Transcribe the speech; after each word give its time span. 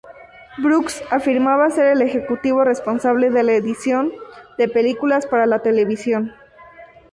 Brooks 0.57 1.03
afirmaba 1.11 1.69
ser 1.69 1.85
el 1.89 2.01
ejecutivo 2.01 2.63
responsable 2.63 3.29
de 3.29 3.43
la 3.43 3.51
edición 3.53 4.11
de 4.57 4.67
películas 4.67 5.27
para 5.27 5.45
la 5.45 5.59
televisión. 5.61 6.33